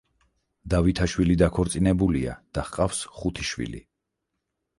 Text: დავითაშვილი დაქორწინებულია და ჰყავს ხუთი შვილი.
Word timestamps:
დავითაშვილი 0.73 1.35
დაქორწინებულია 1.41 2.33
და 2.59 2.65
ჰყავს 2.71 3.03
ხუთი 3.19 3.47
შვილი. 3.53 3.85